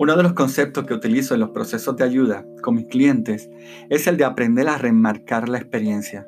Uno 0.00 0.16
de 0.16 0.22
los 0.22 0.32
conceptos 0.32 0.86
que 0.86 0.94
utilizo 0.94 1.34
en 1.34 1.40
los 1.40 1.50
procesos 1.50 1.94
de 1.94 2.04
ayuda 2.04 2.46
con 2.62 2.74
mis 2.74 2.86
clientes 2.86 3.50
es 3.90 4.06
el 4.06 4.16
de 4.16 4.24
aprender 4.24 4.66
a 4.66 4.78
remarcar 4.78 5.50
la 5.50 5.58
experiencia. 5.58 6.26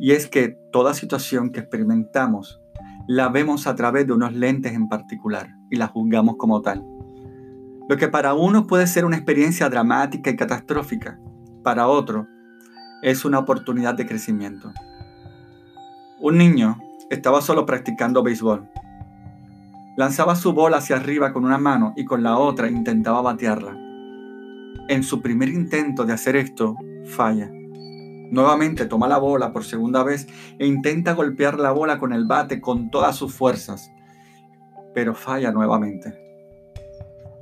Y 0.00 0.10
es 0.10 0.26
que 0.26 0.58
toda 0.72 0.92
situación 0.92 1.52
que 1.52 1.60
experimentamos 1.60 2.60
la 3.06 3.28
vemos 3.28 3.68
a 3.68 3.76
través 3.76 4.08
de 4.08 4.12
unos 4.12 4.32
lentes 4.34 4.72
en 4.72 4.88
particular 4.88 5.50
y 5.70 5.76
la 5.76 5.86
juzgamos 5.86 6.34
como 6.36 6.62
tal. 6.62 6.84
Lo 7.88 7.96
que 7.96 8.08
para 8.08 8.34
uno 8.34 8.66
puede 8.66 8.88
ser 8.88 9.04
una 9.04 9.18
experiencia 9.18 9.68
dramática 9.68 10.28
y 10.28 10.34
catastrófica, 10.34 11.20
para 11.62 11.86
otro 11.86 12.26
es 13.02 13.24
una 13.24 13.38
oportunidad 13.38 13.94
de 13.94 14.06
crecimiento. 14.08 14.72
Un 16.18 16.38
niño 16.38 16.76
estaba 17.08 17.40
solo 17.40 17.66
practicando 17.66 18.24
béisbol 18.24 18.68
Lanzaba 20.00 20.34
su 20.34 20.54
bola 20.54 20.78
hacia 20.78 20.96
arriba 20.96 21.30
con 21.30 21.44
una 21.44 21.58
mano 21.58 21.92
y 21.94 22.06
con 22.06 22.22
la 22.22 22.38
otra 22.38 22.70
intentaba 22.70 23.20
batearla. 23.20 23.76
En 24.88 25.02
su 25.02 25.20
primer 25.20 25.50
intento 25.50 26.06
de 26.06 26.14
hacer 26.14 26.36
esto, 26.36 26.74
falla. 27.04 27.50
Nuevamente 28.30 28.86
toma 28.86 29.08
la 29.08 29.18
bola 29.18 29.52
por 29.52 29.62
segunda 29.62 30.02
vez 30.02 30.26
e 30.58 30.66
intenta 30.66 31.12
golpear 31.12 31.60
la 31.60 31.72
bola 31.72 31.98
con 31.98 32.14
el 32.14 32.24
bate 32.24 32.62
con 32.62 32.90
todas 32.90 33.14
sus 33.14 33.34
fuerzas, 33.34 33.92
pero 34.94 35.14
falla 35.14 35.52
nuevamente. 35.52 36.18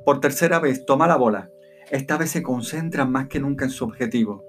Por 0.05 0.19
tercera 0.19 0.59
vez 0.59 0.85
toma 0.85 1.07
la 1.07 1.15
bola. 1.15 1.51
Esta 1.93 2.17
vez 2.17 2.33
se 2.33 2.43
concentra 2.43 3.05
más 3.05 3.29
que 3.29 3.39
nunca 3.39 3.67
en 3.67 3.71
su 3.71 3.85
objetivo. 3.85 4.45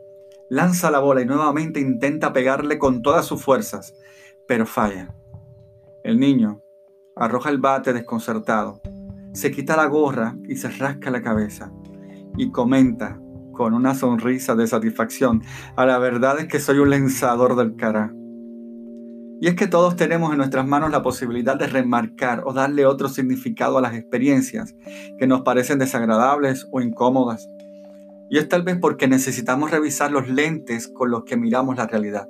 Lanza 0.50 0.90
la 0.90 0.98
bola 0.98 1.22
y 1.22 1.28
nuevamente 1.28 1.80
intenta 1.80 2.34
pegarle 2.34 2.80
con 2.80 3.04
todas 3.04 3.28
sus 3.28 3.44
fuerzas, 3.44 3.94
pero 4.48 4.66
falla. 4.66 5.14
El 6.04 6.20
niño, 6.20 6.64
Arroja 7.20 7.50
el 7.50 7.58
bate 7.58 7.92
desconcertado. 7.92 8.82
Se 9.34 9.52
quita 9.52 9.76
la 9.76 9.88
gorra 9.88 10.38
y 10.48 10.56
se 10.56 10.70
rasca 10.70 11.12
la 11.12 11.22
cabeza. 11.22 11.70
Y 12.38 12.50
comenta 12.50 13.20
con 13.52 13.74
una 13.74 13.94
sonrisa 13.94 14.56
de 14.56 14.68
satisfacción, 14.68 15.44
a 15.76 15.86
la 15.86 16.00
verdad 16.00 16.40
es 16.40 16.48
que 16.48 16.62
soy 16.62 16.78
un 16.80 16.92
lanzador 16.92 17.58
del 17.58 17.76
cara. 17.76 18.14
Y 19.42 19.48
es 19.48 19.56
que 19.56 19.68
todos 19.68 19.98
tenemos 19.98 20.32
en 20.32 20.38
nuestras 20.38 20.66
manos 20.66 20.92
la 20.92 21.02
posibilidad 21.02 21.58
de 21.58 21.68
remarcar 21.68 22.44
o 22.46 22.54
darle 22.54 22.86
otro 22.86 23.10
significado 23.10 23.78
a 23.78 23.82
las 23.82 23.96
experiencias 23.96 24.76
que 25.18 25.28
nos 25.28 25.42
parecen 25.42 25.78
desagradables 25.78 26.70
o 26.72 26.80
incómodas. 26.80 27.50
Y 28.30 28.38
es 28.38 28.48
tal 28.48 28.64
vez 28.64 28.78
porque 28.80 29.10
necesitamos 29.10 29.72
revisar 29.72 30.10
los 30.10 30.30
lentes 30.30 30.88
con 30.88 31.12
los 31.12 31.26
que 31.26 31.36
miramos 31.36 31.76
la 31.76 31.86
realidad. 31.86 32.30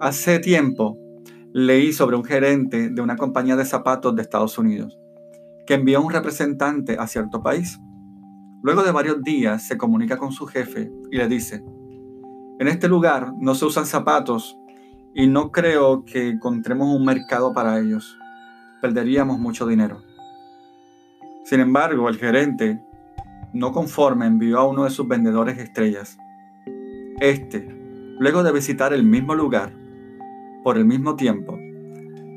Hace 0.00 0.38
tiempo 0.38 1.01
leí 1.52 1.92
sobre 1.92 2.16
un 2.16 2.24
gerente 2.24 2.88
de 2.88 3.02
una 3.02 3.16
compañía 3.16 3.56
de 3.56 3.64
zapatos 3.64 4.16
de 4.16 4.22
Estados 4.22 4.56
Unidos 4.58 4.98
que 5.66 5.74
envió 5.74 5.98
a 5.98 6.00
un 6.00 6.10
representante 6.10 6.96
a 6.98 7.06
cierto 7.06 7.42
país. 7.42 7.78
Luego 8.62 8.82
de 8.82 8.92
varios 8.92 9.22
días 9.22 9.66
se 9.66 9.76
comunica 9.76 10.16
con 10.16 10.32
su 10.32 10.46
jefe 10.46 10.90
y 11.10 11.16
le 11.16 11.28
dice, 11.28 11.64
en 12.58 12.68
este 12.68 12.88
lugar 12.88 13.32
no 13.38 13.54
se 13.54 13.64
usan 13.64 13.86
zapatos 13.86 14.56
y 15.14 15.26
no 15.26 15.50
creo 15.50 16.04
que 16.04 16.28
encontremos 16.28 16.94
un 16.94 17.04
mercado 17.04 17.52
para 17.52 17.78
ellos. 17.78 18.18
Perderíamos 18.80 19.38
mucho 19.38 19.66
dinero. 19.66 20.02
Sin 21.44 21.60
embargo, 21.60 22.08
el 22.08 22.18
gerente, 22.18 22.80
no 23.52 23.72
conforme, 23.72 24.26
envió 24.26 24.58
a 24.58 24.68
uno 24.68 24.84
de 24.84 24.90
sus 24.90 25.06
vendedores 25.06 25.58
estrellas. 25.58 26.18
Este, 27.20 27.68
luego 28.18 28.42
de 28.42 28.52
visitar 28.52 28.92
el 28.92 29.04
mismo 29.04 29.34
lugar, 29.34 29.72
por 30.62 30.78
el 30.78 30.84
mismo 30.84 31.16
tiempo, 31.16 31.58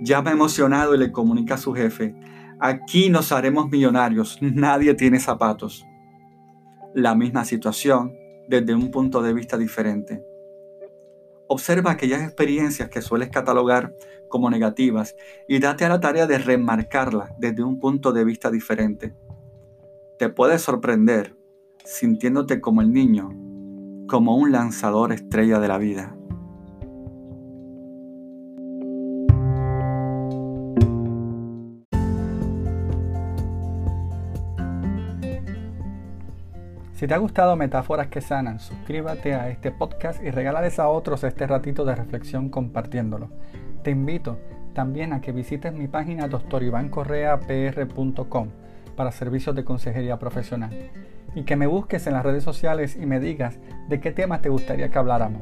llama 0.01 0.31
emocionado 0.31 0.95
y 0.95 0.97
le 0.97 1.11
comunica 1.11 1.55
a 1.55 1.57
su 1.57 1.73
jefe, 1.73 2.15
aquí 2.59 3.09
nos 3.09 3.31
haremos 3.31 3.69
millonarios, 3.69 4.37
nadie 4.41 4.93
tiene 4.93 5.19
zapatos. 5.19 5.85
La 6.93 7.15
misma 7.15 7.45
situación 7.45 8.13
desde 8.47 8.73
un 8.73 8.91
punto 8.91 9.21
de 9.21 9.33
vista 9.33 9.57
diferente. 9.57 10.23
Observa 11.47 11.91
aquellas 11.91 12.23
experiencias 12.23 12.89
que 12.89 13.01
sueles 13.01 13.29
catalogar 13.29 13.93
como 14.29 14.49
negativas 14.49 15.15
y 15.47 15.59
date 15.59 15.85
a 15.85 15.89
la 15.89 15.99
tarea 15.99 16.25
de 16.25 16.37
remarcarlas 16.37 17.31
desde 17.37 17.63
un 17.63 17.79
punto 17.79 18.11
de 18.11 18.25
vista 18.25 18.49
diferente. 18.49 19.13
Te 20.17 20.29
puedes 20.29 20.61
sorprender 20.61 21.35
sintiéndote 21.83 22.61
como 22.61 22.81
el 22.81 22.91
niño, 22.91 23.29
como 24.07 24.35
un 24.35 24.51
lanzador 24.51 25.11
estrella 25.11 25.59
de 25.59 25.67
la 25.67 25.77
vida. 25.77 26.15
Si 36.95 37.05
te 37.07 37.13
ha 37.13 37.17
gustado 37.17 37.55
Metáforas 37.57 38.07
que 38.07 38.21
Sanan, 38.21 38.59
suscríbete 38.59 39.35
a 39.35 39.49
este 39.49 39.69
podcast 39.69 40.23
y 40.23 40.31
regálales 40.31 40.79
a 40.79 40.87
otros 40.87 41.25
este 41.25 41.45
ratito 41.45 41.83
de 41.83 41.93
reflexión 41.93 42.47
compartiéndolo. 42.47 43.31
Te 43.83 43.91
invito 43.91 44.39
también 44.73 45.11
a 45.11 45.19
que 45.19 45.33
visites 45.33 45.73
mi 45.73 45.89
página 45.89 46.29
doctorivancorreapr.com 46.29 48.47
para 48.95 49.11
servicios 49.11 49.53
de 49.57 49.65
consejería 49.65 50.17
profesional 50.19 50.71
y 51.35 51.43
que 51.43 51.57
me 51.57 51.67
busques 51.67 52.07
en 52.07 52.13
las 52.13 52.23
redes 52.23 52.45
sociales 52.45 52.95
y 52.95 53.05
me 53.05 53.19
digas 53.19 53.59
de 53.89 53.99
qué 53.99 54.11
temas 54.11 54.41
te 54.41 54.47
gustaría 54.47 54.89
que 54.89 54.97
habláramos. 54.97 55.41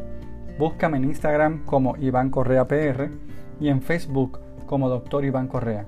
Búscame 0.58 0.97
en 0.97 1.03
Instagram 1.03 1.66
como 1.66 1.96
Iván 1.97 2.31
Correa 2.31 2.68
PR 2.68 3.12
y 3.59 3.70
en 3.70 3.84
Facebook 3.84 4.40
como 4.66 4.90
Doctor 4.90 5.24
Iván 5.24 5.47
Correa. 5.47 5.85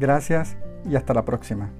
Gracias 0.00 0.56
y 0.84 0.96
hasta 0.96 1.14
la 1.14 1.24
próxima. 1.24 1.70